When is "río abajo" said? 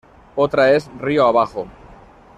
0.99-1.67